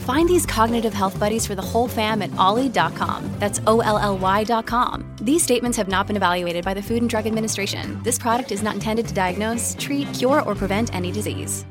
[0.00, 3.30] Find these cognitive health buddies for the whole fam at olly.com.
[3.38, 5.16] That's O L L Y.com.
[5.20, 8.02] These statements have not been evaluated by the Food and Drug Administration.
[8.02, 11.66] This product is not intended to diagnose, treat, cure, or prevent any disease.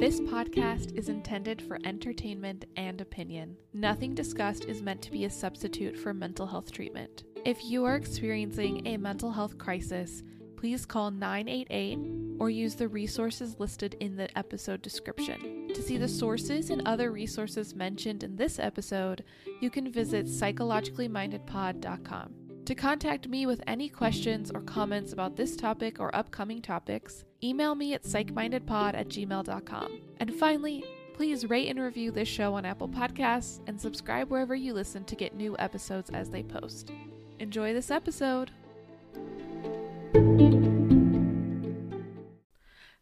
[0.00, 3.56] This podcast is intended for entertainment and opinion.
[3.74, 7.24] Nothing discussed is meant to be a substitute for mental health treatment.
[7.44, 10.22] If you are experiencing a mental health crisis,
[10.60, 11.98] please call 988
[12.38, 15.68] or use the resources listed in the episode description.
[15.74, 19.24] To see the sources and other resources mentioned in this episode,
[19.60, 22.34] you can visit psychologicallymindedpod.com.
[22.66, 27.74] To contact me with any questions or comments about this topic or upcoming topics, email
[27.74, 30.00] me at psychmindedpod at gmail.com.
[30.18, 34.74] And finally, please rate and review this show on Apple Podcasts and subscribe wherever you
[34.74, 36.92] listen to get new episodes as they post.
[37.38, 38.50] Enjoy this episode!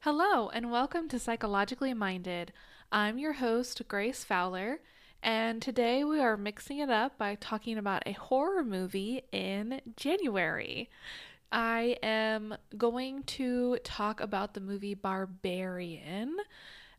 [0.01, 2.53] Hello, and welcome to Psychologically Minded.
[2.93, 4.81] I'm your host, Grace Fowler,
[5.23, 10.91] and today we are mixing it up by talking about a horror movie in January.
[11.51, 16.37] I am going to talk about the movie Barbarian.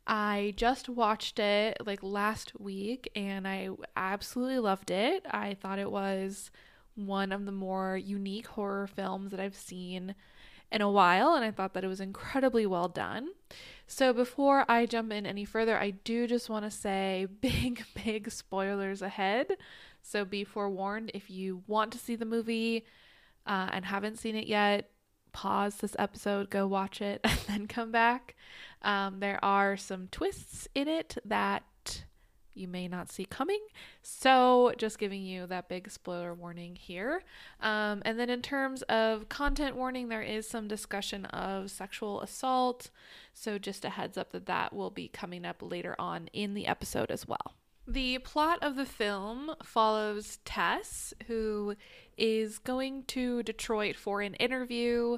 [0.07, 5.25] I just watched it like last week and I absolutely loved it.
[5.29, 6.49] I thought it was
[7.07, 10.15] one of the more unique horror films that I've seen
[10.71, 13.29] in a while, and I thought that it was incredibly well done.
[13.87, 18.31] So, before I jump in any further, I do just want to say big, big
[18.31, 19.57] spoilers ahead.
[20.01, 22.85] So, be forewarned if you want to see the movie
[23.47, 24.91] uh, and haven't seen it yet,
[25.31, 28.35] pause this episode, go watch it, and then come back.
[28.81, 31.63] Um, there are some twists in it that
[32.53, 33.59] you may not see coming.
[34.01, 37.23] So, just giving you that big spoiler warning here.
[37.61, 42.89] Um, and then, in terms of content warning, there is some discussion of sexual assault.
[43.33, 46.67] So, just a heads up that that will be coming up later on in the
[46.67, 47.55] episode as well.
[47.87, 51.75] The plot of the film follows Tess, who
[52.17, 55.17] is going to Detroit for an interview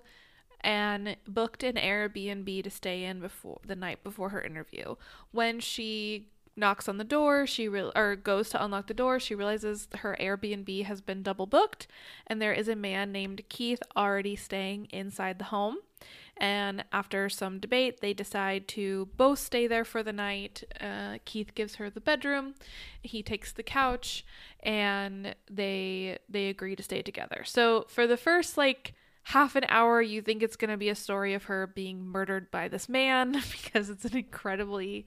[0.62, 4.96] and booked an Airbnb to stay in before the night before her interview.
[5.32, 9.34] When she knocks on the door she re- or goes to unlock the door she
[9.34, 11.88] realizes her airbnb has been double booked
[12.28, 15.78] and there is a man named keith already staying inside the home.
[16.38, 20.64] And after some debate they decide to both stay there for the night.
[20.80, 22.56] Uh, keith gives her the bedroom
[23.04, 24.26] he takes the couch
[24.62, 27.44] and they they agree to stay together.
[27.46, 28.94] So for the first like
[29.26, 32.50] half an hour you think it's going to be a story of her being murdered
[32.50, 35.06] by this man because it's an incredibly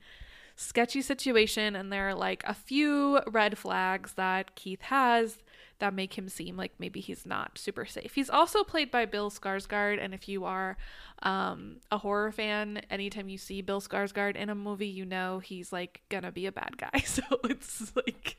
[0.57, 5.39] sketchy situation and there are like a few red flags that Keith has
[5.81, 8.15] that make him seem like maybe he's not super safe.
[8.15, 10.77] He's also played by Bill Skarsgård and if you are
[11.23, 15.73] um, a horror fan, anytime you see Bill Skarsgård in a movie, you know he's
[15.73, 17.03] like gonna be a bad guy.
[17.05, 18.37] So it's like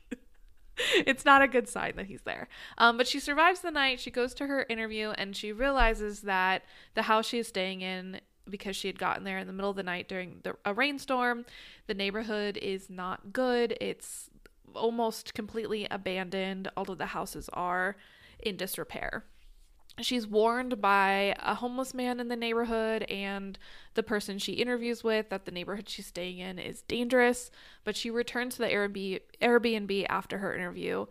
[0.94, 2.48] it's not a good sign that he's there.
[2.78, 4.00] Um, but she survives the night.
[4.00, 6.62] She goes to her interview and she realizes that
[6.94, 9.76] the house she is staying in because she had gotten there in the middle of
[9.76, 11.44] the night during the, a rainstorm.
[11.86, 13.76] The neighborhood is not good.
[13.80, 14.30] It's
[14.74, 16.68] almost completely abandoned.
[16.76, 17.96] although the houses are
[18.40, 19.24] in disrepair.
[20.00, 23.58] She's warned by a homeless man in the neighborhood and
[23.94, 27.50] the person she interviews with that the neighborhood she's staying in is dangerous,
[27.82, 31.06] but she returns to the Airbnb after her interview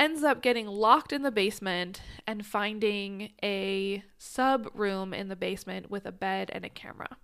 [0.00, 5.90] ends up getting locked in the basement and finding a sub room in the basement
[5.90, 7.18] with a bed and a camera.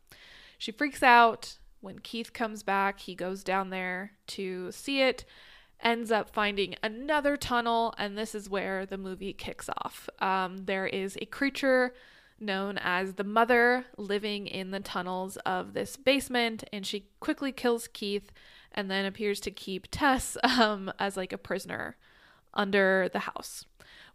[0.59, 1.57] She freaks out.
[1.81, 5.25] When Keith comes back, he goes down there to see it,
[5.83, 10.09] ends up finding another tunnel, and this is where the movie kicks off.
[10.19, 11.95] Um, there is a creature
[12.39, 17.89] known as the Mother living in the tunnels of this basement, and she quickly kills
[17.89, 18.33] Keith
[18.73, 21.97] and then appears to keep Tess um, as like a prisoner
[22.57, 23.65] under the house.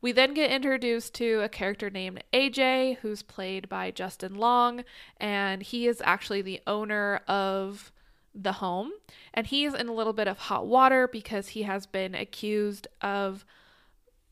[0.01, 4.83] We then get introduced to a character named AJ, who's played by Justin Long,
[5.17, 7.91] and he is actually the owner of
[8.33, 8.91] the home.
[9.33, 13.45] And he's in a little bit of hot water because he has been accused of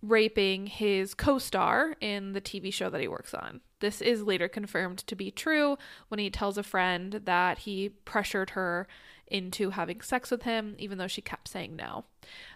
[0.02, 3.62] raping his co star in the TV show that he works on.
[3.80, 5.78] This is later confirmed to be true
[6.08, 8.88] when he tells a friend that he pressured her
[9.28, 12.06] into having sex with him, even though she kept saying no.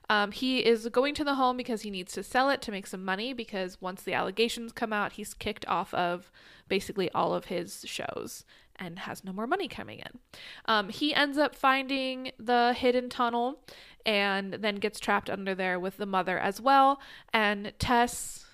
[0.10, 2.88] Um, he is going to the home because he needs to sell it to make
[2.88, 6.32] some money because once the allegations come out, he's kicked off of
[6.68, 8.46] basically all of his shows
[8.78, 10.20] and has no more money coming in.
[10.66, 13.60] Um, he ends up finding the hidden tunnel
[14.06, 17.00] and then gets trapped under there with the mother as well.
[17.32, 18.46] And Tess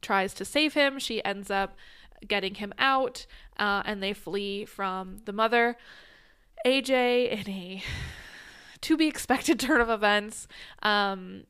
[0.00, 0.98] tries to save him.
[0.98, 1.76] She ends up
[2.26, 3.26] getting him out
[3.58, 5.76] uh, and they flee from the mother.
[6.66, 7.82] AJ, in a
[8.82, 10.48] to be expected turn of events,
[10.82, 11.44] um,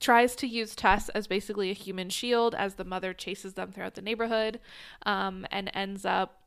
[0.00, 3.94] tries to use Tess as basically a human shield as the mother chases them throughout
[3.94, 4.58] the neighborhood
[5.04, 6.40] um, and ends up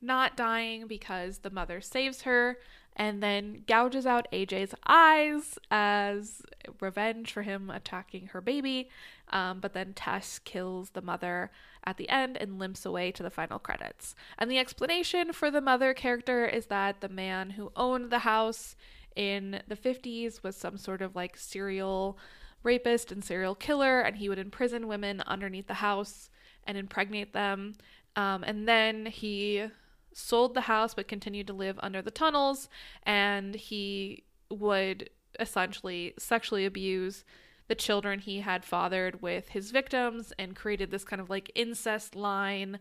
[0.00, 2.56] not dying because the mother saves her
[2.96, 6.42] and then gouges out AJ's eyes as
[6.80, 8.88] revenge for him attacking her baby.
[9.30, 11.50] Um, but then Tess kills the mother
[11.84, 14.14] at the end and limps away to the final credits.
[14.38, 18.76] And the explanation for the mother character is that the man who owned the house
[19.16, 22.18] in the 50s was some sort of like serial
[22.62, 26.30] rapist and serial killer, and he would imprison women underneath the house
[26.66, 27.74] and impregnate them.
[28.16, 29.66] Um, and then he
[30.12, 32.68] sold the house but continued to live under the tunnels,
[33.04, 37.24] and he would essentially sexually abuse
[37.68, 42.16] the children he had fathered with his victims and created this kind of like incest
[42.16, 42.80] line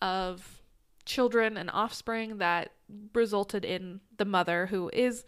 [0.00, 0.62] of
[1.04, 2.72] children and offspring that
[3.14, 5.24] resulted in the mother who is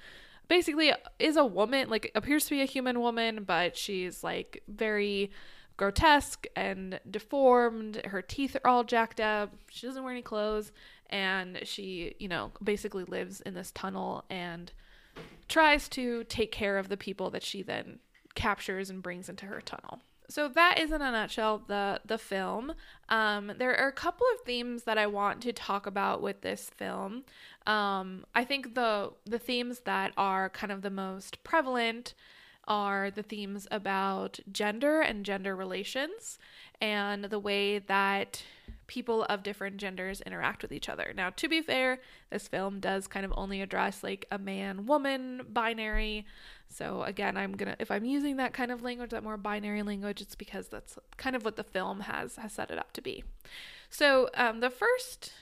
[0.53, 5.31] basically is a woman like appears to be a human woman but she's like very
[5.79, 8.03] grotesque and deformed.
[8.05, 9.55] Her teeth are all jacked up.
[9.71, 10.71] She doesn't wear any clothes.
[11.09, 14.71] And she you know basically lives in this tunnel and
[15.49, 18.01] tries to take care of the people that she then
[18.35, 20.03] captures and brings into her tunnel.
[20.33, 22.73] So that is in a nutshell the the film.
[23.11, 26.71] Um, there are a couple of themes that I want to talk about with this
[26.71, 27.25] film.
[27.67, 32.15] Um, I think the the themes that are kind of the most prevalent
[32.67, 36.39] are the themes about gender and gender relations
[36.81, 38.43] and the way that
[38.93, 41.13] people of different genders interact with each other.
[41.17, 42.01] Now, to be fair,
[42.31, 46.27] this film does kind of only address like a man woman binary
[46.73, 50.21] so again, I'm gonna if I'm using that kind of language, that more binary language,
[50.21, 53.25] it's because that's kind of what the film has has set it up to be.
[53.91, 55.33] So um, the first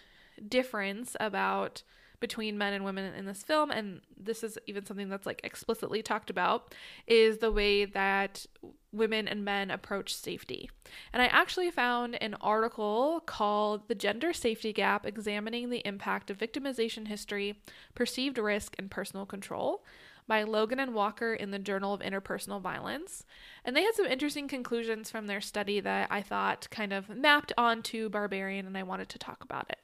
[0.47, 1.83] difference about
[2.21, 6.03] between men and women in this film, and this is even something that's like explicitly
[6.03, 6.75] talked about,
[7.07, 8.47] is the way that
[8.93, 10.71] women and men approach safety.
[11.13, 16.39] And I actually found an article called The Gender Safety Gap Examining the Impact of
[16.39, 17.61] Victimization History,
[17.95, 19.85] Perceived Risk, and Personal Control
[20.27, 23.25] by Logan and Walker in the Journal of Interpersonal Violence.
[23.65, 27.53] And they had some interesting conclusions from their study that I thought kind of mapped
[27.59, 29.79] onto Barbarian, and I wanted to talk about it.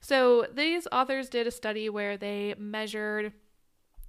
[0.00, 3.32] So, these authors did a study where they measured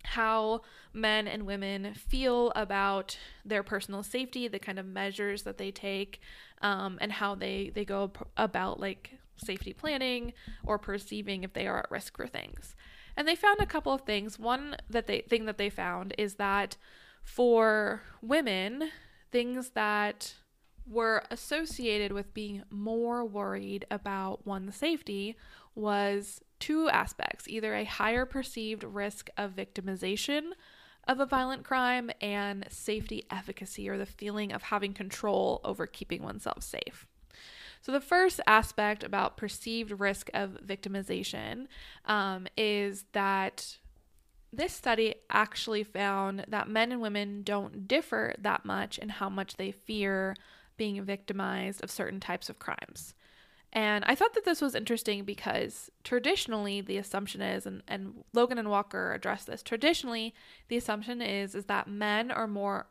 [0.04, 0.62] how
[0.94, 6.20] men and women feel about their personal safety, the kind of measures that they take,
[6.62, 10.34] um, and how they, they go about like safety planning
[10.66, 12.76] or perceiving if they are at risk for things.
[13.16, 14.40] And they found a couple of things.
[14.40, 16.78] One that they thing that they found is that
[17.24, 18.90] for women,
[19.32, 20.36] things that
[20.90, 25.36] were associated with being more worried about one's safety
[25.76, 30.52] was two aspects either a higher perceived risk of victimization
[31.08, 36.22] of a violent crime and safety efficacy or the feeling of having control over keeping
[36.22, 37.08] oneself safe.
[37.82, 41.68] So, the first aspect about perceived risk of victimization
[42.06, 43.78] um, is that
[44.52, 49.56] this study actually found that men and women don't differ that much in how much
[49.56, 50.36] they fear
[50.80, 53.14] being victimized of certain types of crimes.
[53.72, 58.58] And I thought that this was interesting because traditionally the assumption is, and, and Logan
[58.58, 60.34] and Walker address this, traditionally
[60.70, 62.88] the assumption is is that men are more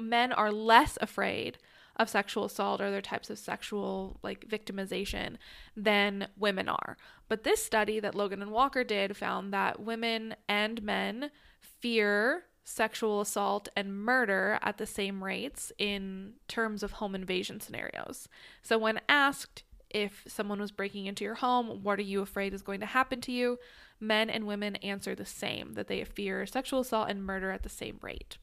[0.00, 1.58] men are less afraid
[1.96, 5.36] of sexual assault or other types of sexual like victimization
[5.76, 6.96] than women are.
[7.28, 13.20] But this study that Logan and Walker did found that women and men fear sexual
[13.20, 18.26] assault and murder at the same rates in terms of home invasion scenarios.
[18.62, 22.62] So when asked if someone was breaking into your home, what are you afraid is
[22.62, 23.58] going to happen to you?
[24.00, 27.68] Men and women answer the same that they fear sexual assault and murder at the
[27.68, 28.38] same rate.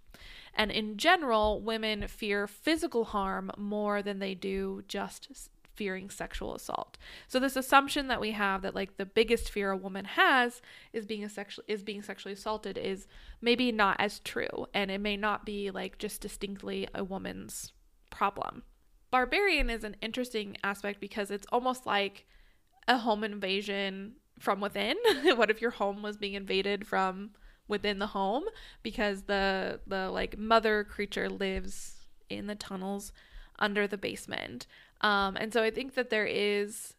[0.53, 6.97] And in general, women fear physical harm more than they do just fearing sexual assault.
[7.27, 10.61] So this assumption that we have that like the biggest fear a woman has
[10.93, 13.07] is being a sexual is being sexually assaulted is
[13.41, 17.73] maybe not as true and it may not be like just distinctly a woman's
[18.09, 18.63] problem.
[19.11, 22.25] Barbarian is an interesting aspect because it's almost like
[22.87, 24.95] a home invasion from within.
[25.35, 27.31] what if your home was being invaded from
[27.67, 28.43] within the home
[28.83, 33.11] because the the like mother creature lives in the tunnels
[33.59, 34.67] under the basement.
[35.01, 36.93] Um, and so I think that there is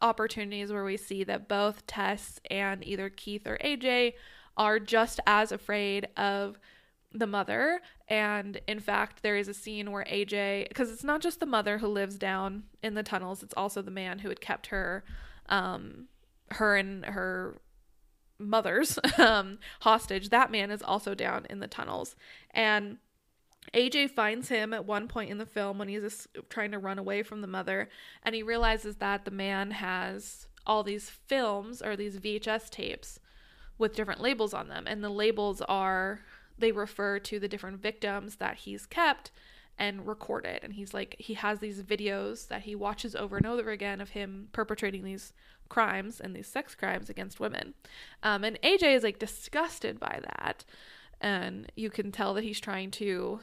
[0.00, 4.14] opportunities where we see that both Tess and either Keith or AJ
[4.56, 6.58] are just as afraid of
[7.12, 7.80] the mother.
[8.08, 11.78] And in fact, there is a scene where AJ, because it's not just the mother
[11.78, 15.04] who lives down in the tunnels, it's also the man who had kept her,
[15.48, 16.06] um,
[16.52, 17.60] her and her
[18.38, 20.30] mothers um, hostage.
[20.30, 22.16] That man is also down in the tunnels.
[22.50, 22.98] And
[23.74, 27.22] AJ finds him at one point in the film when he's trying to run away
[27.22, 27.88] from the mother,
[28.22, 33.18] and he realizes that the man has all these films or these VHS tapes
[33.78, 34.86] with different labels on them.
[34.86, 36.20] And the labels are,
[36.58, 39.30] they refer to the different victims that he's kept
[39.78, 40.60] and recorded.
[40.62, 44.10] And he's like, he has these videos that he watches over and over again of
[44.10, 45.32] him perpetrating these
[45.68, 47.74] crimes and these sex crimes against women.
[48.22, 50.64] Um, and AJ is like disgusted by that.
[51.22, 53.40] And you can tell that he's trying to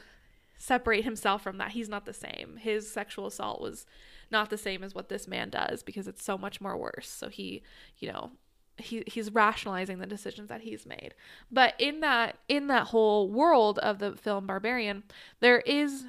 [0.58, 1.72] separate himself from that.
[1.72, 2.58] He's not the same.
[2.60, 3.86] His sexual assault was
[4.30, 7.08] not the same as what this man does because it's so much more worse.
[7.08, 7.62] So he,
[7.98, 8.30] you know,
[8.76, 11.14] he he's rationalizing the decisions that he's made.
[11.50, 15.02] But in that in that whole world of the film Barbarian,
[15.40, 16.04] there is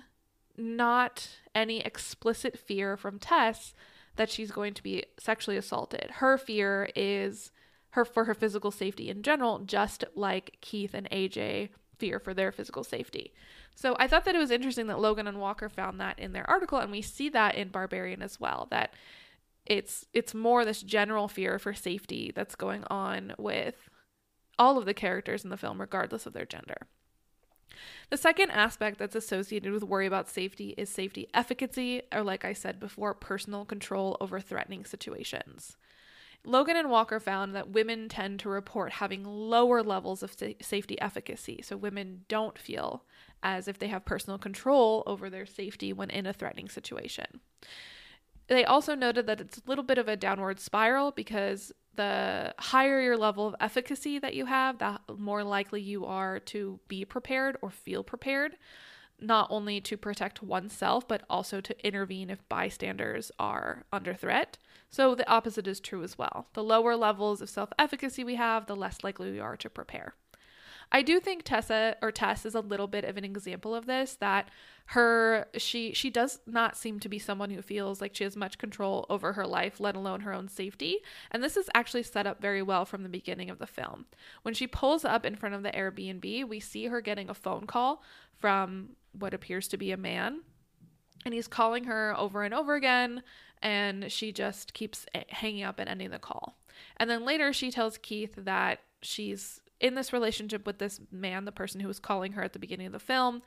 [0.58, 3.74] not any explicit fear from Tess
[4.18, 6.12] that she's going to be sexually assaulted.
[6.16, 7.52] Her fear is
[7.92, 12.52] her for her physical safety in general, just like Keith and AJ fear for their
[12.52, 13.34] physical safety.
[13.76, 16.50] So I thought that it was interesting that Logan and Walker found that in their
[16.50, 18.68] article, and we see that in Barbarian as well.
[18.72, 18.94] That
[19.66, 23.76] it's it's more this general fear for safety that's going on with
[24.58, 26.88] all of the characters in the film, regardless of their gender.
[28.10, 32.54] The second aspect that's associated with worry about safety is safety efficacy, or like I
[32.54, 35.78] said before, personal control over threatening situations.
[36.44, 41.62] Logan and Walker found that women tend to report having lower levels of safety efficacy.
[41.64, 43.04] So women don't feel
[43.44, 47.42] as if they have personal control over their safety when in a threatening situation.
[48.48, 53.00] They also noted that it's a little bit of a downward spiral because the higher
[53.02, 57.58] your level of efficacy that you have, the more likely you are to be prepared
[57.62, 58.58] or feel prepared,
[59.22, 64.58] not only to protect oneself, but also to intervene if bystanders are under threat.
[64.90, 66.48] So the opposite is true as well.
[66.54, 70.16] The lower levels of self efficacy we have, the less likely we are to prepare.
[70.94, 74.16] I do think Tessa or Tess is a little bit of an example of this
[74.16, 74.50] that
[74.88, 78.58] her she she does not seem to be someone who feels like she has much
[78.58, 80.98] control over her life let alone her own safety
[81.30, 84.06] and this is actually set up very well from the beginning of the film
[84.42, 87.66] when she pulls up in front of the Airbnb we see her getting a phone
[87.66, 88.04] call
[88.38, 90.42] from what appears to be a man
[91.26, 93.24] and he's calling her over and over again
[93.62, 96.58] and she just keeps eh, hanging up and ending the call
[96.98, 101.52] and then later she tells Keith that she's in this relationship with this man, the
[101.52, 103.42] person who was calling her at the beginning of the film.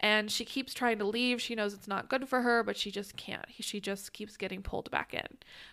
[0.00, 1.40] And she keeps trying to leave.
[1.40, 3.44] She knows it's not good for her, but she just can't.
[3.60, 5.26] She just keeps getting pulled back in.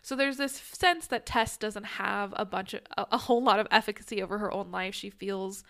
[0.03, 3.59] So there's this sense that Tess doesn't have a bunch of a, a whole lot
[3.59, 4.93] of efficacy over her own life.
[4.93, 5.63] She feels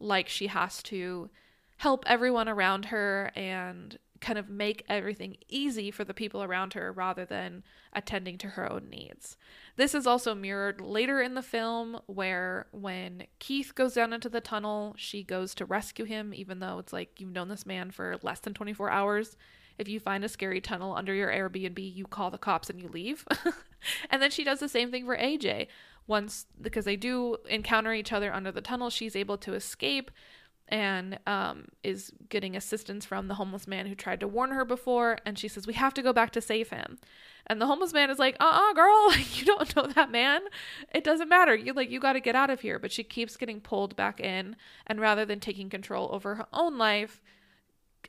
[0.00, 1.28] like she has to
[1.78, 6.92] help everyone around her and kind of make everything easy for the people around her
[6.92, 9.36] rather than attending to her own needs.
[9.76, 14.40] This is also mirrored later in the film where when Keith goes down into the
[14.40, 18.16] tunnel, she goes to rescue him, even though it's like you've known this man for
[18.22, 19.36] less than 24 hours.
[19.78, 22.88] If you find a scary tunnel under your Airbnb, you call the cops and you
[22.88, 23.24] leave.
[24.10, 25.68] and then she does the same thing for AJ.
[26.08, 30.10] Once, because they do encounter each other under the tunnel, she's able to escape
[30.68, 35.18] and um, is getting assistance from the homeless man who tried to warn her before.
[35.24, 36.98] And she says, We have to go back to save him.
[37.46, 40.42] And the homeless man is like, uh uh-uh, uh girl, you don't know that man.
[40.94, 41.54] It doesn't matter.
[41.54, 42.78] You like, you got to get out of here.
[42.78, 44.56] But she keeps getting pulled back in.
[44.86, 47.20] And rather than taking control over her own life,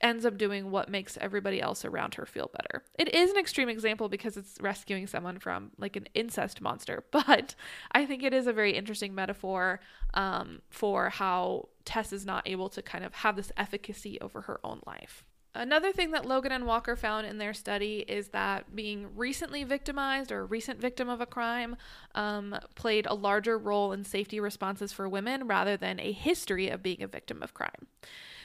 [0.01, 2.83] ends up doing what makes everybody else around her feel better.
[2.97, 7.55] It is an extreme example because it's rescuing someone from like an incest monster, but
[7.91, 9.79] I think it is a very interesting metaphor
[10.13, 14.59] um, for how Tess is not able to kind of have this efficacy over her
[14.63, 15.23] own life.
[15.55, 20.31] Another thing that Logan and Walker found in their study is that being recently victimized
[20.31, 21.75] or a recent victim of a crime
[22.13, 26.83] um, played a larger role in safety responses for women rather than a history of
[26.83, 27.87] being a victim of crime.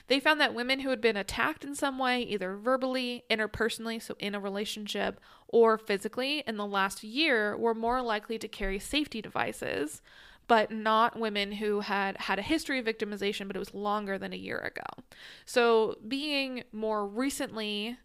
[0.06, 4.14] They found that women who had been attacked in some way, either verbally, interpersonally, so
[4.18, 5.18] in a relationship,
[5.48, 10.02] or physically in the last year, were more likely to carry safety devices,
[10.46, 14.32] but not women who had had a history of victimization, but it was longer than
[14.32, 15.04] a year ago.
[15.46, 17.96] So being more recently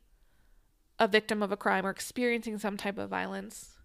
[1.00, 3.78] a victim of a crime or experiencing some type of violence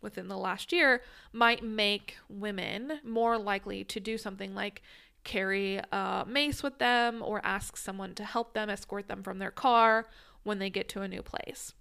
[0.00, 4.82] within the last year might make women more likely to do something like
[5.26, 9.50] carry a mace with them or ask someone to help them escort them from their
[9.50, 10.06] car
[10.44, 11.74] when they get to a new place.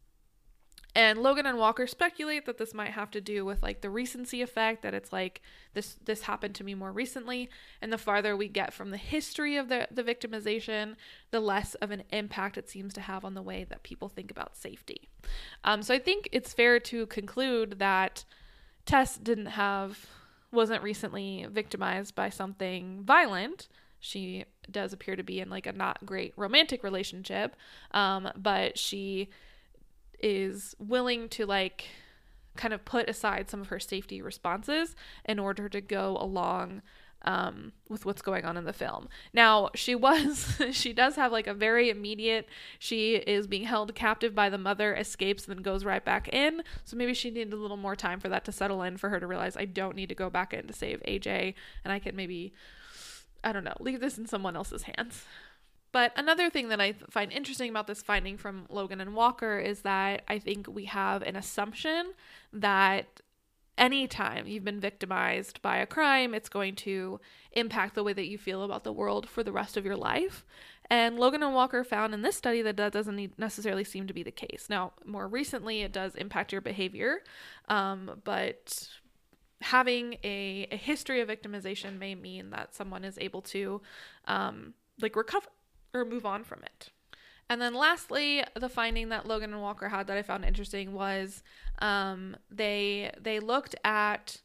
[0.97, 4.41] And Logan and Walker speculate that this might have to do with like the recency
[4.41, 5.41] effect that it's like
[5.73, 7.49] this this happened to me more recently
[7.81, 10.95] and the farther we get from the history of the the victimization,
[11.31, 14.31] the less of an impact it seems to have on the way that people think
[14.31, 15.09] about safety.
[15.65, 18.23] Um, so I think it's fair to conclude that
[18.85, 20.07] Tess didn't have
[20.55, 23.67] wasn't recently victimized by something violent.
[23.99, 27.55] She does appear to be in like a not great romantic relationship,
[27.91, 29.29] um, but she
[30.19, 31.85] is willing to like
[32.55, 34.95] kind of put aside some of her safety responses
[35.25, 36.81] in order to go along
[37.25, 39.09] um, with what's going on in the film.
[39.33, 42.47] Now, she was, she does have like a very immediate,
[42.79, 46.61] she is being held captive by the mother, escapes, then goes right back in.
[46.83, 49.19] So maybe she needed a little more time for that to settle in for her
[49.19, 52.15] to realize I don't need to go back in to save AJ and I can
[52.15, 52.53] maybe,
[53.43, 55.25] I don't know, leave this in someone else's hands.
[55.91, 59.81] But another thing that I find interesting about this finding from Logan and Walker is
[59.81, 62.11] that I think we have an assumption
[62.51, 63.21] that
[63.77, 67.19] anytime you've been victimized by a crime, it's going to
[67.51, 70.45] impact the way that you feel about the world for the rest of your life.
[70.89, 74.23] And Logan and Walker found in this study that that doesn't necessarily seem to be
[74.23, 74.67] the case.
[74.69, 77.21] Now, more recently, it does impact your behavior,
[77.69, 78.89] um, but
[79.61, 83.81] having a, a history of victimization may mean that someone is able to
[84.27, 85.47] um, like recover
[85.93, 86.89] or move on from it.
[87.49, 91.43] And then lastly, the finding that Logan and Walker had that I found interesting was
[91.79, 94.41] um, they they looked at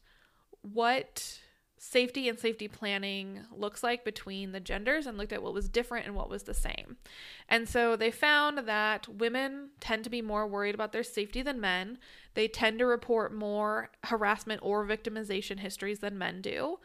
[0.61, 1.39] what
[1.83, 6.05] safety and safety planning looks like between the genders and looked at what was different
[6.05, 6.97] and what was the same.
[7.49, 11.59] And so they found that women tend to be more worried about their safety than
[11.59, 11.97] men.
[12.35, 16.77] They tend to report more harassment or victimization histories than men do.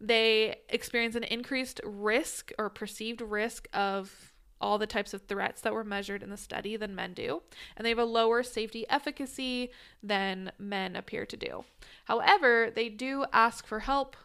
[0.00, 5.72] They experience an increased risk or perceived risk of all the types of threats that
[5.72, 7.42] were measured in the study than men do,
[7.76, 9.70] and they have a lower safety efficacy
[10.02, 11.64] than men appear to do.
[12.06, 14.16] However, they do ask for help,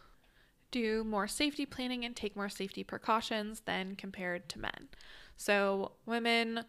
[0.70, 4.88] do more safety planning, and take more safety precautions than compared to men.
[5.36, 6.64] So, women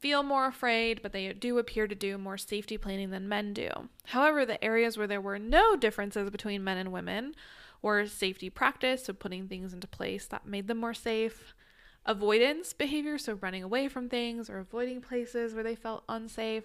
[0.00, 3.68] feel more afraid, but they do appear to do more safety planning than men do.
[4.06, 7.34] However, the areas where there were no differences between men and women
[7.82, 11.54] were safety practice, so putting things into place that made them more safe,
[12.06, 16.64] avoidance behavior, so running away from things or avoiding places where they felt unsafe,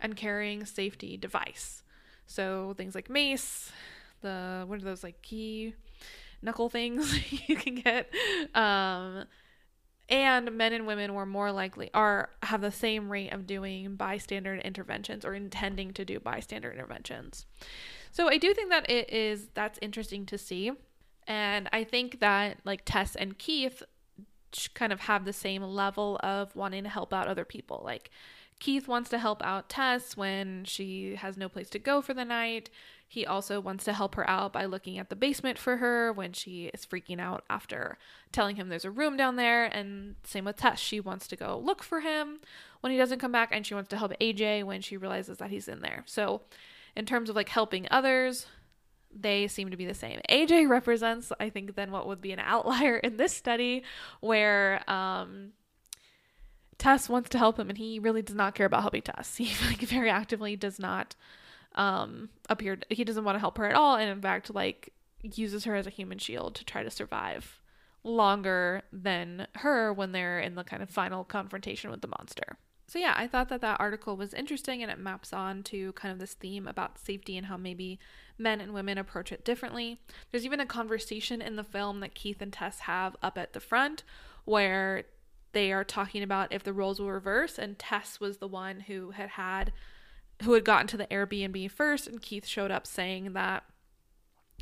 [0.00, 1.82] and carrying safety device.
[2.26, 3.70] So things like mace,
[4.20, 5.74] the what are those like key
[6.42, 7.14] knuckle things
[7.48, 8.10] you can get.
[8.54, 9.24] Um,
[10.08, 14.54] and men and women were more likely are have the same rate of doing bystander
[14.54, 17.46] interventions or intending to do bystander interventions.
[18.12, 20.72] So I do think that it is that's interesting to see.
[21.26, 23.82] And I think that like Tess and Keith
[24.74, 27.82] kind of have the same level of wanting to help out other people.
[27.84, 28.10] Like
[28.58, 32.24] Keith wants to help out Tess when she has no place to go for the
[32.24, 32.70] night.
[33.08, 36.32] He also wants to help her out by looking at the basement for her when
[36.32, 37.98] she is freaking out after
[38.32, 39.66] telling him there's a room down there.
[39.66, 40.80] And same with Tess.
[40.80, 42.40] She wants to go look for him
[42.80, 45.50] when he doesn't come back, and she wants to help AJ when she realizes that
[45.50, 46.02] he's in there.
[46.06, 46.42] So,
[46.96, 48.46] in terms of like helping others,
[49.18, 50.20] they seem to be the same.
[50.28, 53.82] AJ represents, I think, then what would be an outlier in this study
[54.20, 55.52] where um,
[56.78, 59.36] Tess wants to help him and he really does not care about helping Tess.
[59.38, 61.14] He like very actively does not
[61.74, 63.96] um, appear, he doesn't want to help her at all.
[63.96, 67.60] And in fact, like uses her as a human shield to try to survive
[68.04, 72.58] longer than her when they're in the kind of final confrontation with the monster.
[72.86, 76.12] So, yeah, I thought that that article was interesting and it maps on to kind
[76.12, 77.98] of this theme about safety and how maybe
[78.38, 80.00] men and women approach it differently.
[80.30, 83.60] There's even a conversation in the film that Keith and Tess have up at the
[83.60, 84.04] front
[84.44, 85.04] where
[85.52, 89.12] they are talking about if the roles will reverse, and Tess was the one who
[89.12, 89.72] had had
[90.42, 93.64] who had gotten to the Airbnb first, and Keith showed up saying that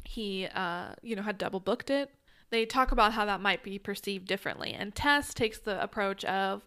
[0.05, 2.11] he, uh, you know, had double booked it.
[2.51, 6.65] They talk about how that might be perceived differently, and Tess takes the approach of,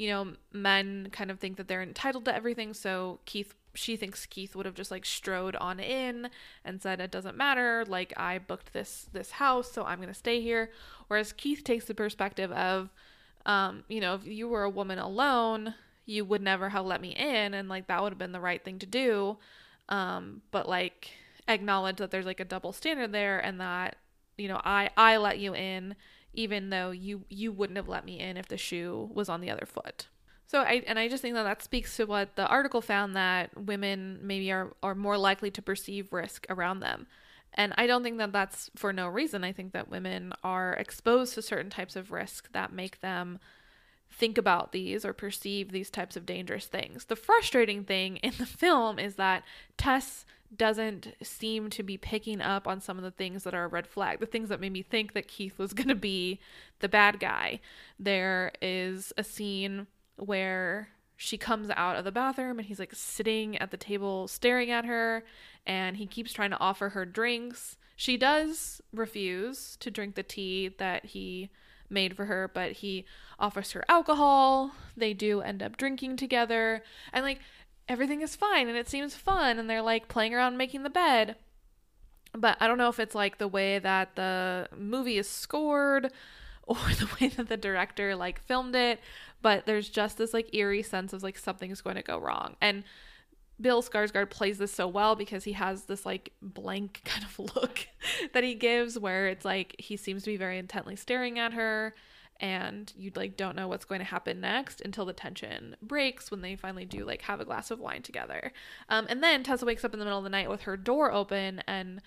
[0.00, 4.24] you know, men kind of think that they're entitled to everything, so Keith she thinks
[4.24, 6.30] Keith would have just like strode on in
[6.64, 10.14] and said it doesn't matter like I booked this this house so I'm going to
[10.14, 10.70] stay here.
[11.06, 12.88] Whereas Keith takes the perspective of
[13.46, 15.74] um you know if you were a woman alone
[16.06, 18.64] you would never have let me in and like that would have been the right
[18.64, 19.36] thing to do.
[19.88, 21.10] Um but like
[21.46, 23.96] acknowledge that there's like a double standard there and that
[24.38, 25.94] you know I I let you in
[26.32, 29.50] even though you you wouldn't have let me in if the shoe was on the
[29.50, 30.06] other foot.
[30.46, 33.56] So I and I just think that that speaks to what the article found that
[33.56, 37.06] women maybe are are more likely to perceive risk around them.
[37.54, 39.42] And I don't think that that's for no reason.
[39.42, 43.40] I think that women are exposed to certain types of risk that make them
[44.10, 47.04] think about these or perceive these types of dangerous things.
[47.04, 49.44] The frustrating thing in the film is that
[49.76, 53.68] Tess doesn't seem to be picking up on some of the things that are a
[53.68, 56.40] red flag, the things that made me think that Keith was going to be
[56.80, 57.60] the bad guy.
[57.98, 59.86] There is a scene
[60.16, 64.70] where she comes out of the bathroom and he's like sitting at the table staring
[64.70, 65.22] at her
[65.66, 67.76] and he keeps trying to offer her drinks.
[67.94, 71.50] She does refuse to drink the tea that he
[71.90, 73.04] made for her, but he
[73.38, 74.72] offers her alcohol.
[74.96, 76.82] They do end up drinking together
[77.12, 77.40] and like
[77.88, 81.36] everything is fine and it seems fun and they're like playing around making the bed.
[82.32, 86.12] But I don't know if it's like the way that the movie is scored
[86.62, 89.00] or the way that the director like filmed it,
[89.42, 92.56] but there's just this like eerie sense of like something's going to go wrong.
[92.60, 92.84] And
[93.60, 97.88] Bill Skarsgård plays this so well because he has this like blank kind of look
[98.32, 101.94] that he gives where it's like he seems to be very intently staring at her
[102.40, 106.40] and you like don't know what's going to happen next until the tension breaks when
[106.40, 108.52] they finally do like have a glass of wine together.
[108.88, 111.12] Um, and then Tessa wakes up in the middle of the night with her door
[111.12, 112.00] open and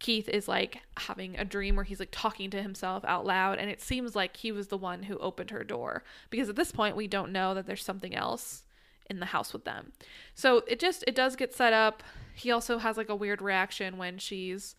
[0.00, 3.70] Keith is like having a dream where he's like talking to himself out loud and
[3.70, 6.96] it seems like he was the one who opened her door because at this point
[6.96, 8.64] we don't know that there's something else
[9.08, 9.92] in the house with them.
[10.34, 12.02] So it just it does get set up.
[12.34, 14.74] He also has like a weird reaction when she's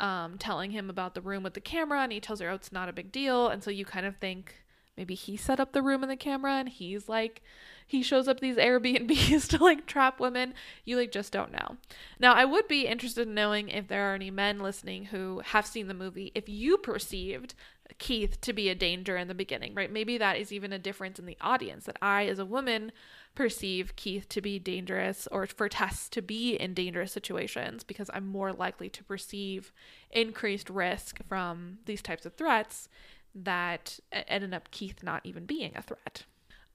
[0.00, 2.72] um, telling him about the room with the camera and he tells her oh it's
[2.72, 4.54] not a big deal and so you kind of think
[4.96, 7.42] maybe he set up the room and the camera and he's like
[7.90, 10.54] he shows up these Airbnbs to like trap women.
[10.84, 11.76] You like just don't know.
[12.20, 15.66] Now, I would be interested in knowing if there are any men listening who have
[15.66, 17.54] seen the movie, if you perceived
[17.98, 19.90] Keith to be a danger in the beginning, right?
[19.90, 22.92] Maybe that is even a difference in the audience that I, as a woman,
[23.34, 28.26] perceive Keith to be dangerous or for Tess to be in dangerous situations because I'm
[28.26, 29.72] more likely to perceive
[30.10, 32.88] increased risk from these types of threats
[33.34, 36.24] that ended up Keith not even being a threat.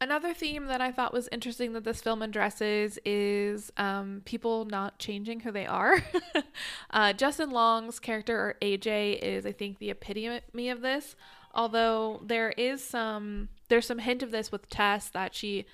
[0.02, 5.00] Another theme that I thought was interesting that this film addresses is um, people not
[5.00, 6.04] changing who they are.
[6.92, 11.16] uh, Justin Long's character, or AJ, is I think the epitome of this.
[11.54, 15.66] Although there is some, there's some hint of this with Tess that she,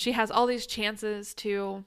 [0.00, 1.84] she has all these chances to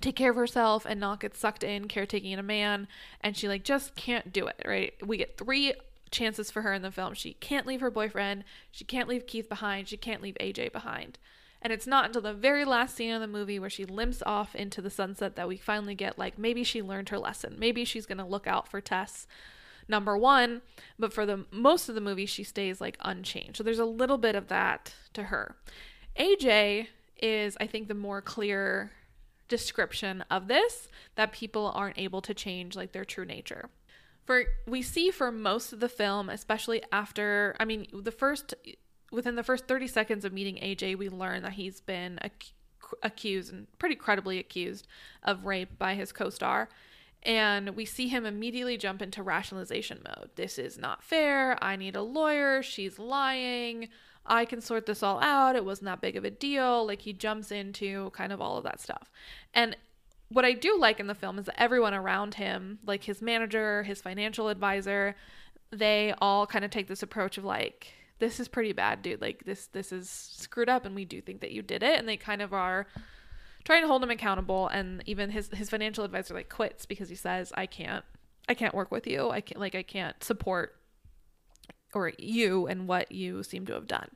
[0.00, 2.86] take care of herself and not get sucked in caretaking in a man,
[3.20, 4.62] and she like just can't do it.
[4.64, 4.94] Right?
[5.04, 5.74] We get three
[6.10, 7.14] chances for her in the film.
[7.14, 8.44] She can't leave her boyfriend.
[8.70, 9.88] She can't leave Keith behind.
[9.88, 11.18] She can't leave AJ behind.
[11.60, 14.54] And it's not until the very last scene of the movie where she limps off
[14.54, 17.56] into the sunset that we finally get like maybe she learned her lesson.
[17.58, 19.26] Maybe she's going to look out for Tess
[19.88, 20.62] number 1,
[20.98, 23.56] but for the most of the movie she stays like unchanged.
[23.56, 25.56] So there's a little bit of that to her.
[26.18, 26.88] AJ
[27.20, 28.92] is I think the more clear
[29.48, 33.68] description of this that people aren't able to change like their true nature
[34.24, 38.54] for we see for most of the film, especially after I mean the first
[39.12, 42.52] within the first 30 seconds of meeting AJ, we learn that he's been ac-
[43.02, 44.88] accused and pretty credibly accused
[45.22, 46.68] of rape by his co-star.
[47.22, 50.30] And we see him immediately jump into rationalization mode.
[50.34, 51.62] This is not fair.
[51.62, 52.62] I need a lawyer.
[52.62, 53.88] She's lying.
[54.26, 55.56] I can sort this all out.
[55.56, 56.86] It wasn't that big of a deal.
[56.86, 59.10] Like he jumps into kind of all of that stuff.
[59.52, 59.76] And
[60.28, 63.82] what I do like in the film is that everyone around him, like his manager,
[63.82, 65.14] his financial advisor,
[65.70, 69.20] they all kind of take this approach of like, this is pretty bad, dude.
[69.20, 72.08] Like this this is screwed up and we do think that you did it and
[72.08, 72.86] they kind of are
[73.64, 77.14] trying to hold him accountable and even his his financial advisor like quits because he
[77.16, 78.04] says, I can't
[78.48, 79.30] I can't work with you.
[79.30, 80.76] I can't like I can't support
[81.94, 84.10] or you and what you seem to have done.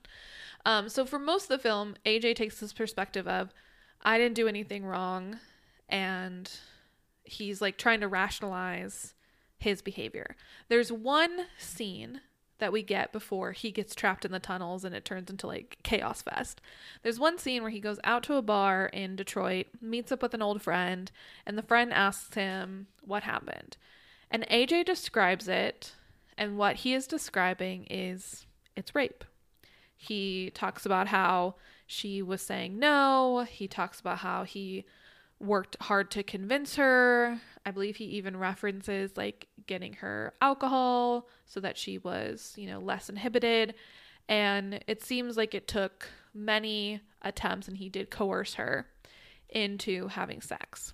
[0.64, 3.52] Um, so for most of the film, AJ takes this perspective of
[4.02, 5.38] I didn't do anything wrong
[5.88, 6.50] and
[7.24, 9.14] he's like trying to rationalize
[9.58, 10.36] his behavior.
[10.68, 12.20] There's one scene
[12.58, 15.78] that we get before he gets trapped in the tunnels and it turns into like
[15.82, 16.60] chaos fest.
[17.02, 20.34] There's one scene where he goes out to a bar in Detroit, meets up with
[20.34, 21.10] an old friend,
[21.46, 23.76] and the friend asks him what happened.
[24.30, 25.94] And AJ describes it,
[26.38, 28.46] and what he is describing is
[28.76, 29.24] it's rape.
[29.96, 34.84] He talks about how she was saying no, he talks about how he
[35.40, 37.40] worked hard to convince her.
[37.66, 42.78] I believe he even references like getting her alcohol so that she was, you know,
[42.78, 43.74] less inhibited.
[44.28, 48.86] And it seems like it took many attempts and he did coerce her
[49.48, 50.92] into having sex.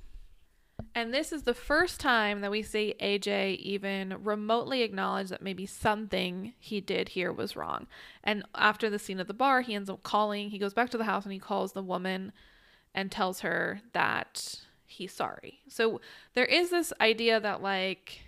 [0.94, 5.66] And this is the first time that we see AJ even remotely acknowledge that maybe
[5.66, 7.88] something he did here was wrong.
[8.22, 10.98] And after the scene at the bar, he ends up calling, he goes back to
[10.98, 12.32] the house and he calls the woman
[12.94, 15.58] and tells her that he's sorry.
[15.68, 16.00] So
[16.34, 18.20] there is this idea that, like,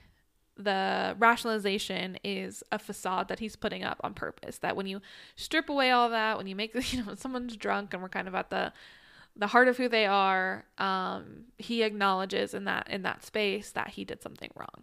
[0.56, 4.58] the rationalization is a facade that he's putting up on purpose.
[4.58, 5.00] That when you
[5.36, 8.34] strip away all that, when you make, you know, someone's drunk and we're kind of
[8.34, 8.72] at the
[9.36, 13.90] the heart of who they are, um, he acknowledges in that in that space that
[13.90, 14.82] he did something wrong.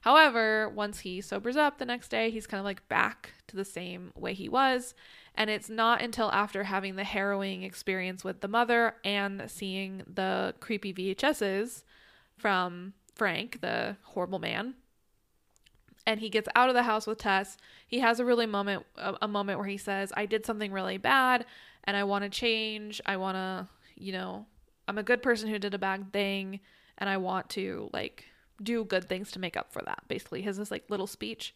[0.00, 3.64] However, once he sobers up the next day, he's kind of like back to the
[3.64, 4.94] same way he was.
[5.34, 10.54] And it's not until after having the harrowing experience with the mother and seeing the
[10.58, 11.84] creepy VHSs
[12.36, 14.74] from Frank, the horrible man,
[16.06, 17.58] and he gets out of the house with Tess.
[17.86, 20.96] He has a really moment a, a moment where he says, "I did something really
[20.96, 21.44] bad
[21.84, 23.00] and I want to change.
[23.06, 24.46] I want to you know,
[24.86, 26.60] I'm a good person who did a bad thing
[26.96, 28.24] and I want to like
[28.62, 30.02] do good things to make up for that.
[30.08, 31.54] Basically, has this like little speech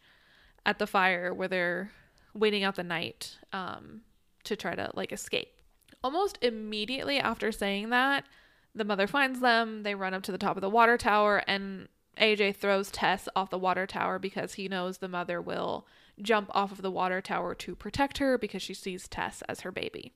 [0.65, 1.91] at the fire where they're
[2.35, 4.03] waiting out the night um,
[4.45, 5.53] to try to like escape.
[6.05, 8.25] Almost immediately after saying that,
[8.75, 9.83] the mother finds them.
[9.83, 13.51] They run up to the top of the water tower, and AJ throws Tess off
[13.51, 15.87] the water tower because he knows the mother will
[16.21, 19.73] jump off of the water tower to protect her because she sees Tess as her
[19.73, 20.13] baby.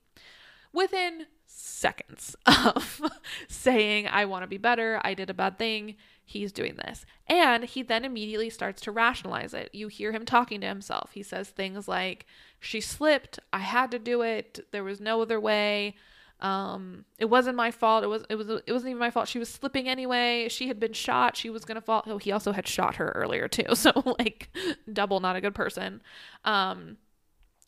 [0.72, 3.02] Within seconds of
[3.48, 7.06] saying, I want to be better, I did a bad thing, he's doing this.
[7.28, 9.70] And he then immediately starts to rationalize it.
[9.72, 11.10] You hear him talking to himself.
[11.12, 12.26] He says things like,
[12.60, 15.94] She slipped, I had to do it, there was no other way.
[16.40, 18.04] Um, it wasn't my fault.
[18.04, 19.28] It was it was it wasn't even my fault.
[19.28, 20.48] She was slipping anyway.
[20.50, 21.34] She had been shot.
[21.36, 22.02] She was gonna fall.
[22.06, 23.64] Oh, he also had shot her earlier too.
[23.74, 24.50] So like
[24.92, 26.02] double not a good person.
[26.44, 26.98] Um,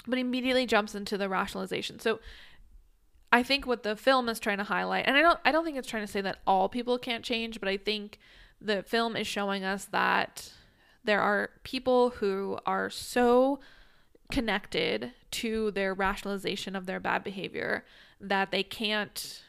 [0.06, 1.98] but immediately jumps into the rationalization.
[1.98, 2.20] So
[3.30, 5.76] I think what the film is trying to highlight, and I don't I don't think
[5.76, 8.18] it's trying to say that all people can't change, but I think
[8.60, 10.52] the film is showing us that
[11.04, 13.60] there are people who are so
[14.32, 17.84] connected to their rationalization of their bad behavior
[18.20, 19.42] that they can't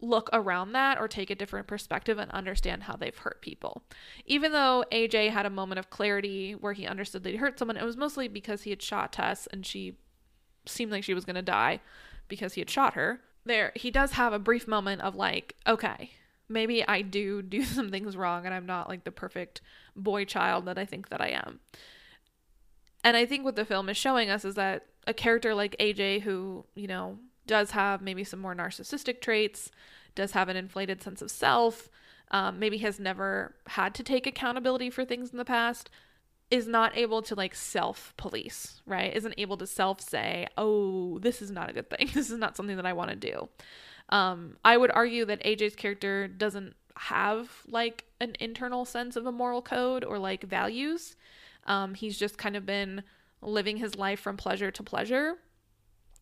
[0.00, 3.82] look around that or take a different perspective and understand how they've hurt people.
[4.26, 7.78] Even though AJ had a moment of clarity where he understood that he hurt someone,
[7.78, 9.96] it was mostly because he had shot Tess and she
[10.66, 11.80] seemed like she was going to die
[12.28, 13.20] because he had shot her.
[13.44, 16.10] There, he does have a brief moment of like, okay,
[16.48, 19.60] maybe I do do some things wrong and I'm not like the perfect
[19.94, 21.60] boy child that I think that I am.
[23.04, 26.22] And I think what the film is showing us is that a character like AJ,
[26.22, 29.70] who, you know, does have maybe some more narcissistic traits,
[30.16, 31.88] does have an inflated sense of self,
[32.32, 35.88] um, maybe has never had to take accountability for things in the past,
[36.50, 39.14] is not able to like self police, right?
[39.14, 42.10] Isn't able to self say, oh, this is not a good thing.
[42.14, 43.48] This is not something that I want to do.
[44.08, 49.32] Um, I would argue that AJ's character doesn't have like an internal sense of a
[49.32, 51.16] moral code or like values.
[51.66, 53.02] Um, he's just kind of been
[53.42, 55.34] living his life from pleasure to pleasure.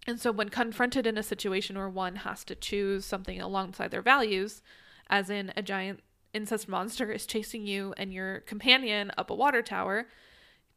[0.07, 4.03] And so, when confronted in a situation where one has to choose something alongside their
[4.03, 4.63] values,
[5.09, 6.01] as in a giant
[6.35, 10.07] incest monster is chasing you and your companion up a water tower,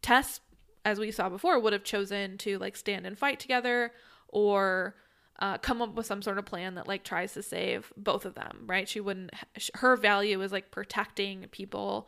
[0.02, 0.40] Tess,
[0.86, 3.92] as we saw before, would have chosen to like stand and fight together
[4.30, 4.96] or
[5.40, 8.36] uh, come up with some sort of plan that like tries to save both of
[8.36, 8.88] them, right?
[8.88, 9.32] She wouldn't,
[9.76, 12.08] her value is like protecting people,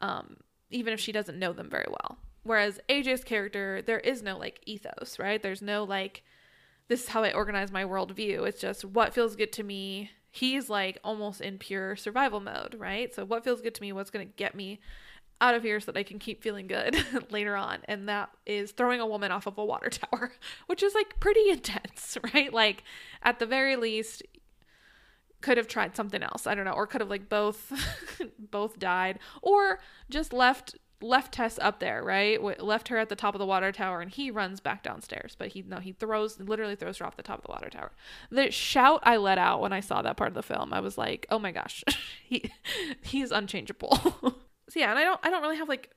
[0.00, 0.36] um,
[0.70, 2.18] even if she doesn't know them very well.
[2.44, 5.42] Whereas AJ's character, there is no like ethos, right?
[5.42, 6.22] There's no like,
[6.88, 8.46] this is how I organize my worldview.
[8.46, 13.14] It's just what feels good to me he's like almost in pure survival mode, right?
[13.14, 14.80] So what feels good to me, what's going to get me
[15.42, 16.96] out of here so that I can keep feeling good
[17.30, 17.80] later on.
[17.84, 20.32] And that is throwing a woman off of a water tower,
[20.66, 22.52] which is like pretty intense, right?
[22.52, 22.82] Like
[23.22, 24.22] at the very least
[25.42, 26.46] could have tried something else.
[26.46, 27.70] I don't know, or could have like both
[28.38, 32.42] both died or just left left Tess up there, right?
[32.62, 35.36] Left her at the top of the water tower, and he runs back downstairs.
[35.38, 37.92] But he no, he throws literally throws her off the top of the water tower.
[38.30, 40.96] The shout I let out when I saw that part of the film, I was
[40.96, 41.84] like, oh my gosh,
[42.24, 42.50] he
[43.02, 43.96] he's unchangeable.
[44.68, 45.90] so yeah, and I don't I don't really have like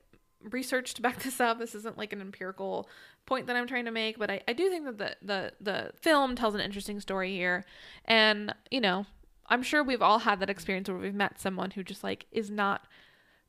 [0.51, 1.59] research to back this up.
[1.59, 2.89] This isn't like an empirical
[3.25, 5.91] point that I'm trying to make, but I, I do think that the, the the
[6.01, 7.65] film tells an interesting story here.
[8.05, 9.05] And, you know,
[9.47, 12.49] I'm sure we've all had that experience where we've met someone who just like is
[12.49, 12.87] not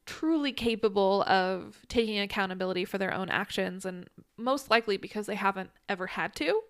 [0.07, 5.71] truly capable of taking accountability for their own actions, and most likely because they haven't
[5.89, 6.63] ever had to.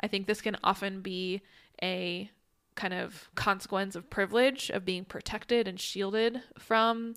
[0.00, 1.42] I think this can often be
[1.82, 2.30] a
[2.74, 7.14] kind of consequence of privilege of being protected and shielded from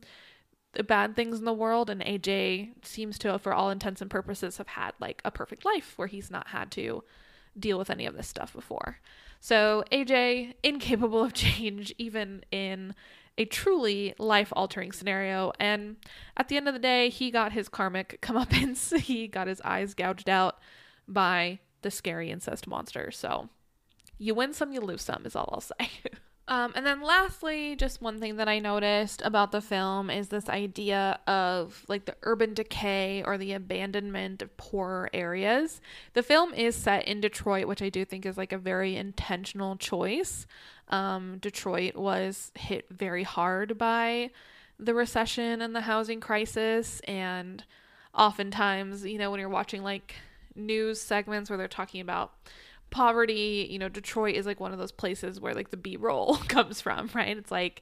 [0.74, 4.58] the bad things in the world and AJ seems to for all intents and purposes
[4.58, 7.04] have had like a perfect life where he's not had to
[7.58, 9.00] deal with any of this stuff before.
[9.40, 12.94] So AJ incapable of change even in
[13.38, 15.98] a truly life altering scenario and
[16.38, 18.98] at the end of the day he got his karmic comeuppance.
[19.00, 20.60] he got his eyes gouged out
[21.08, 23.12] by the scary incest monster.
[23.12, 23.50] So
[24.18, 25.90] you win some, you lose some, is all I'll say.
[26.48, 30.48] um, and then lastly, just one thing that I noticed about the film is this
[30.48, 35.82] idea of like the urban decay or the abandonment of poorer areas.
[36.14, 39.76] The film is set in Detroit, which I do think is like a very intentional
[39.76, 40.46] choice.
[40.90, 44.30] Um, Detroit was hit very hard by
[44.80, 47.64] the recession and the housing crisis and
[48.14, 50.16] oftentimes you know when you're watching like
[50.56, 52.34] news segments where they're talking about
[52.90, 56.36] poverty, you know, Detroit is like one of those places where like the B roll
[56.48, 57.38] comes from, right?
[57.38, 57.82] It's like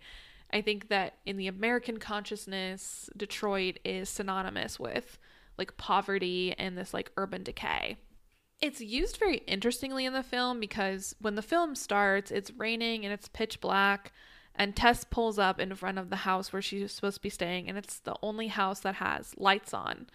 [0.52, 5.18] I think that in the American consciousness, Detroit is synonymous with
[5.58, 7.98] like poverty and this like urban decay.
[8.62, 13.14] It's used very interestingly in the film because when the film starts, it's raining and
[13.14, 14.14] it's pitch black,
[14.56, 17.68] and Tess pulls up in front of the house where she's supposed to be staying,
[17.68, 20.08] and it's the only house that has lights on.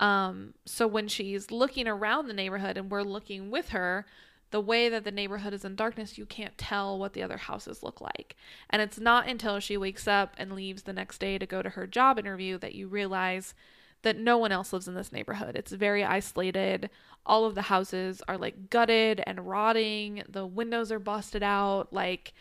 [0.00, 4.06] Um, so when she's looking around the neighborhood and we're looking with her,
[4.50, 7.82] the way that the neighborhood is in darkness, you can't tell what the other houses
[7.82, 8.34] look like.
[8.68, 11.70] And it's not until she wakes up and leaves the next day to go to
[11.70, 13.54] her job interview that you realize
[14.02, 15.54] that no one else lives in this neighborhood.
[15.54, 16.90] It's very isolated.
[17.26, 20.22] All of the houses are like gutted and rotting.
[20.28, 22.32] The windows are busted out like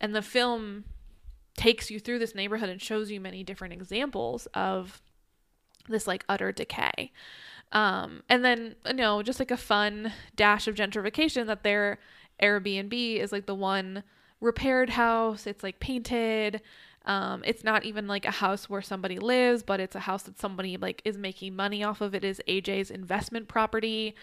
[0.00, 0.84] and the film
[1.56, 5.00] takes you through this neighborhood and shows you many different examples of
[5.88, 7.12] this like utter decay.
[7.72, 11.98] Um, and then, you know, just like a fun dash of gentrification that their
[12.40, 14.02] Airbnb is like the one
[14.40, 15.46] repaired house.
[15.46, 16.60] It's like painted.
[17.04, 20.38] Um, it's not even like a house where somebody lives, but it's a house that
[20.38, 22.14] somebody like is making money off of.
[22.14, 24.14] It is AJ's investment property.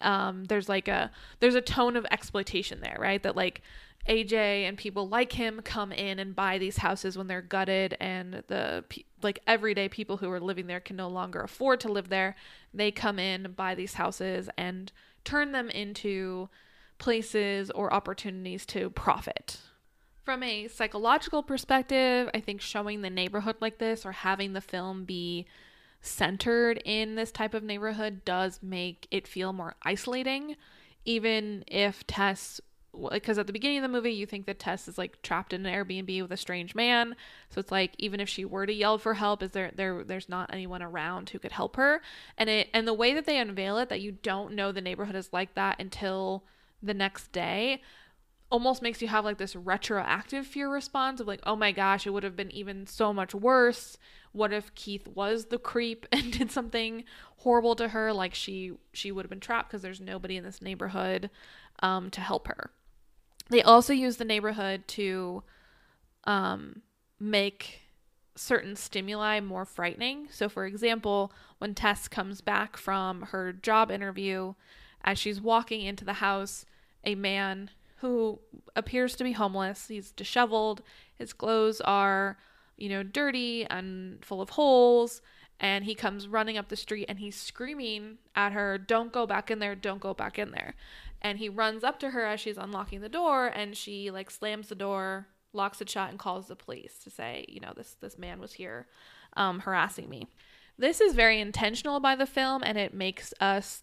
[0.00, 3.22] Um, there's like a there's a tone of exploitation there, right?
[3.22, 3.62] That like
[4.08, 8.42] AJ and people like him come in and buy these houses when they're gutted and
[8.46, 8.84] the
[9.22, 12.36] like everyday people who are living there can no longer afford to live there.
[12.72, 14.90] They come in, buy these houses and
[15.24, 16.48] turn them into
[16.98, 19.58] places or opportunities to profit.
[20.24, 25.04] From a psychological perspective, I think showing the neighborhood like this or having the film
[25.04, 25.46] be
[26.02, 30.56] centered in this type of neighborhood does make it feel more isolating
[31.04, 32.60] even if Tess
[33.12, 35.64] because at the beginning of the movie you think that Tess is like trapped in
[35.64, 37.14] an Airbnb with a strange man.
[37.48, 40.28] So it's like even if she were to yell for help, is there there there's
[40.28, 42.02] not anyone around who could help her.
[42.36, 45.16] And it and the way that they unveil it that you don't know the neighborhood
[45.16, 46.44] is like that until
[46.82, 47.82] the next day
[48.50, 52.10] almost makes you have like this retroactive fear response of like, oh my gosh, it
[52.10, 53.96] would have been even so much worse.
[54.32, 57.04] What if Keith was the creep and did something
[57.38, 58.12] horrible to her?
[58.12, 61.30] Like she she would have been trapped because there's nobody in this neighborhood
[61.80, 62.70] um, to help her.
[63.50, 65.42] They also use the neighborhood to
[66.24, 66.82] um,
[67.18, 67.80] make
[68.36, 70.28] certain stimuli more frightening.
[70.30, 74.54] So, for example, when Tess comes back from her job interview,
[75.02, 76.64] as she's walking into the house,
[77.04, 78.38] a man who
[78.76, 80.82] appears to be homeless, he's disheveled,
[81.14, 82.38] his clothes are,
[82.78, 85.20] you know, dirty and full of holes,
[85.60, 89.50] and he comes running up the street and he's screaming at her, Don't go back
[89.50, 90.74] in there, don't go back in there.
[91.20, 94.68] And he runs up to her as she's unlocking the door and she like slams
[94.68, 98.16] the door locks it shut and calls the police to say you know this this
[98.16, 98.86] man was here
[99.36, 100.26] um, harassing me.
[100.78, 103.82] This is very intentional by the film and it makes us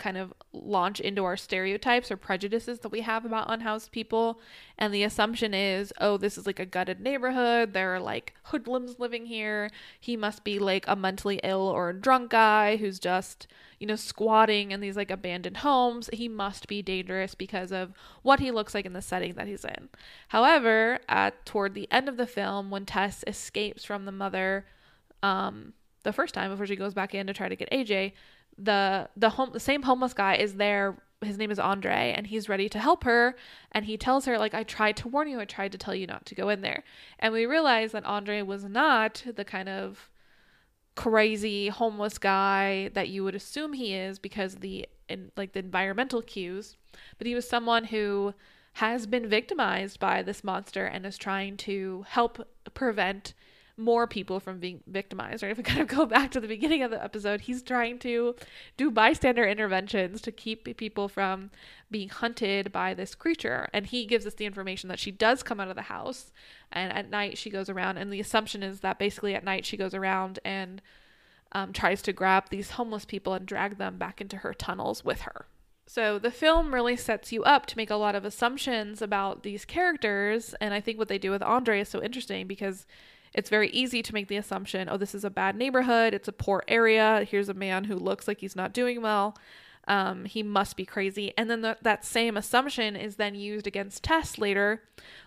[0.00, 4.40] kind of launch into our stereotypes or prejudices that we have about unhoused people.
[4.76, 7.72] And the assumption is, oh, this is like a gutted neighborhood.
[7.72, 9.70] There are like hoodlums living here.
[10.00, 13.46] He must be like a mentally ill or a drunk guy who's just,
[13.78, 16.10] you know, squatting in these like abandoned homes.
[16.12, 19.64] He must be dangerous because of what he looks like in the setting that he's
[19.64, 19.90] in.
[20.28, 24.64] However, at toward the end of the film, when Tess escapes from the mother,
[25.22, 28.12] um, the first time before she goes back in to try to get AJ,
[28.62, 30.96] the the home the same homeless guy is there.
[31.22, 33.36] His name is Andre and he's ready to help her.
[33.72, 35.40] And he tells her like I tried to warn you.
[35.40, 36.84] I tried to tell you not to go in there.
[37.18, 40.10] And we realize that Andre was not the kind of
[40.94, 46.20] crazy homeless guy that you would assume he is because the in like the environmental
[46.20, 46.76] cues
[47.16, 48.34] but he was someone who
[48.74, 53.34] has been victimized by this monster and is trying to help prevent
[53.80, 55.50] more people from being victimized, right?
[55.52, 58.36] If we kind of go back to the beginning of the episode, he's trying to
[58.76, 61.50] do bystander interventions to keep people from
[61.90, 63.68] being hunted by this creature.
[63.72, 66.32] And he gives us the information that she does come out of the house
[66.70, 67.96] and at night she goes around.
[67.96, 70.80] And the assumption is that basically at night she goes around and
[71.52, 75.22] um, tries to grab these homeless people and drag them back into her tunnels with
[75.22, 75.46] her.
[75.86, 79.64] So the film really sets you up to make a lot of assumptions about these
[79.64, 80.54] characters.
[80.60, 82.86] And I think what they do with Andre is so interesting because
[83.32, 86.32] it's very easy to make the assumption oh, this is a bad neighborhood, it's a
[86.32, 89.36] poor area, here's a man who looks like he's not doing well.
[89.88, 91.32] Um, he must be crazy.
[91.36, 94.82] And then the, that same assumption is then used against Tess later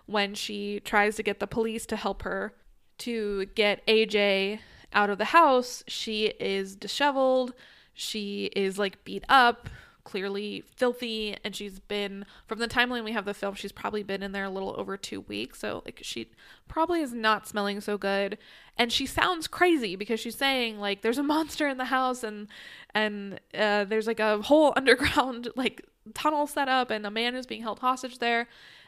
[0.06, 2.54] when she tries to get the police to help her
[2.99, 4.60] to get AJ
[4.93, 5.84] out of the house.
[5.88, 7.54] She is disheveled.
[7.93, 9.70] She is like beat up
[10.04, 14.22] clearly filthy and she's been from the timeline we have the film she's probably been
[14.22, 15.60] in there a little over two weeks.
[15.60, 16.30] So like she
[16.68, 18.38] probably is not smelling so good.
[18.78, 22.47] And she sounds crazy because she's saying like there's a monster in the house and
[22.93, 27.45] and uh, there's like a whole underground like tunnel set up and a man is
[27.45, 28.47] being held hostage there.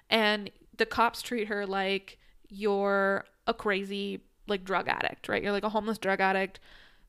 [0.10, 2.18] And the cops treat her like
[2.50, 5.42] you're a crazy like drug addict right?
[5.42, 6.60] You're like a homeless drug addict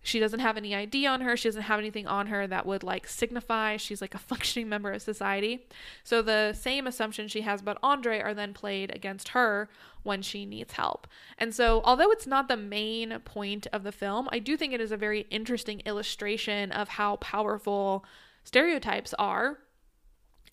[0.07, 1.37] she doesn't have any ID on her.
[1.37, 4.93] She doesn't have anything on her that would like signify she's like a functioning member
[4.93, 5.67] of society.
[6.05, 9.69] So the same assumptions she has about Andre are then played against her
[10.05, 11.09] when she needs help.
[11.39, 14.81] And so, although it's not the main point of the film, I do think it
[14.81, 18.05] is a very interesting illustration of how powerful
[18.45, 19.59] stereotypes are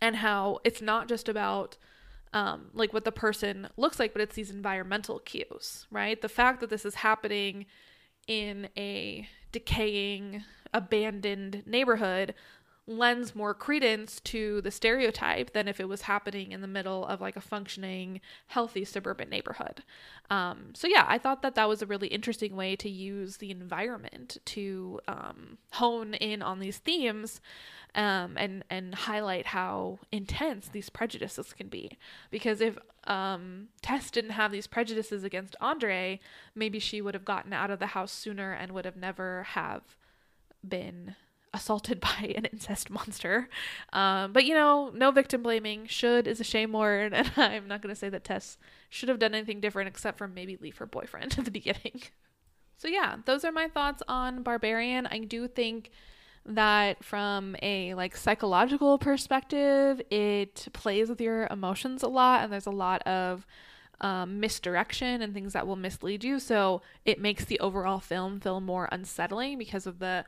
[0.01, 1.77] and how it's not just about
[2.33, 6.19] um, like what the person looks like, but it's these environmental cues, right?
[6.19, 7.67] The fact that this is happening
[8.27, 10.43] in a decaying,
[10.73, 12.33] abandoned neighborhood
[12.85, 17.21] lends more credence to the stereotype than if it was happening in the middle of
[17.21, 19.83] like a functioning, healthy suburban neighborhood.
[20.29, 23.51] Um, so, yeah, I thought that that was a really interesting way to use the
[23.51, 27.39] environment to um, hone in on these themes
[27.95, 31.97] um, and and highlight how intense these prejudices can be.
[32.31, 36.19] Because if um, Tess didn't have these prejudices against Andre,
[36.55, 39.83] maybe she would have gotten out of the house sooner and would have never have
[40.67, 41.15] been
[41.53, 43.49] assaulted by an incest monster.
[43.91, 45.87] Um, but you know, no victim blaming.
[45.87, 48.57] Should is a shame word, and I'm not going to say that Tess
[48.89, 52.01] should have done anything different except for maybe leave her boyfriend at the beginning.
[52.77, 55.07] So yeah, those are my thoughts on Barbarian.
[55.07, 55.91] I do think
[56.45, 62.65] that from a like psychological perspective, it plays with your emotions a lot, and there's
[62.65, 63.45] a lot of
[64.01, 66.39] um, misdirection and things that will mislead you.
[66.39, 70.25] So it makes the overall film feel more unsettling because of the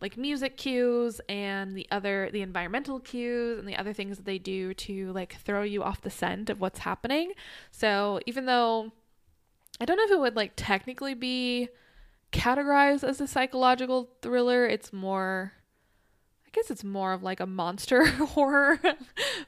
[0.00, 4.38] like music cues and the other the environmental cues and the other things that they
[4.38, 7.32] do to like throw you off the scent of what's happening.
[7.70, 8.92] So even though
[9.80, 11.68] I don't know if it would like technically be
[12.32, 14.66] categorized as a psychological thriller.
[14.66, 15.52] It's more
[16.46, 18.80] I guess it's more of like a monster horror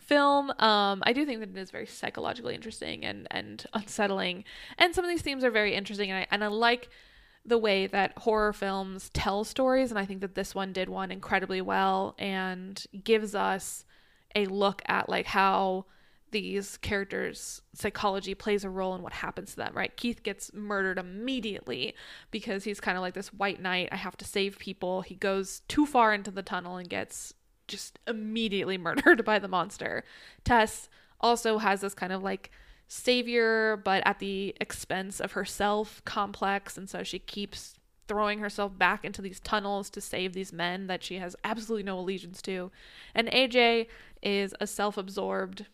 [0.01, 0.51] film.
[0.59, 4.44] Um, I do think that it is very psychologically interesting and and unsettling,
[4.78, 6.11] and some of these themes are very interesting.
[6.11, 6.90] And I and I like
[7.51, 11.11] the way that horror films tell stories, and I think that this one did one
[11.11, 13.84] incredibly well and gives us
[14.34, 15.84] a look at like how
[16.30, 19.96] these characters' psychology plays a role in what happens to them, right?
[19.96, 21.94] Keith gets murdered immediately
[22.30, 23.88] because he's kind of like this white knight.
[23.90, 25.03] I have to save people.
[25.03, 27.34] He goes too far into the tunnel and gets
[27.68, 30.05] just immediately murdered by the monster.
[30.44, 30.88] Tess
[31.20, 32.51] also has this kind of like
[32.91, 36.76] savior, but at the expense of herself complex.
[36.76, 37.78] And so she keeps
[38.09, 42.01] throwing herself back into these tunnels to save these men that she has absolutely no
[42.01, 42.72] allegiance to.
[43.14, 43.86] And AJ
[44.22, 45.66] is a self absorbed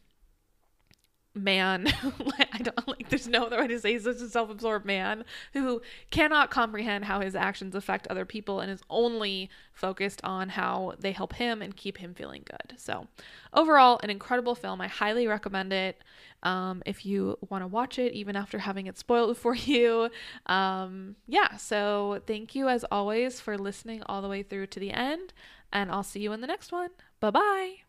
[1.36, 1.86] man
[2.52, 5.80] i don't like there's no other way to say he's such a self-absorbed man who
[6.10, 11.12] cannot comprehend how his actions affect other people and is only focused on how they
[11.12, 12.78] help him and keep him feeling good.
[12.78, 13.06] So
[13.52, 14.80] overall an incredible film.
[14.80, 16.02] I highly recommend it
[16.42, 20.10] um, if you want to watch it even after having it spoiled for you.
[20.46, 24.92] Um, yeah so thank you as always for listening all the way through to the
[24.92, 25.32] end
[25.72, 26.90] and i'll see you in the next one.
[27.20, 27.85] Bye bye